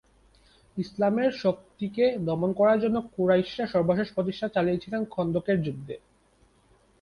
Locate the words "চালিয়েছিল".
4.47-4.93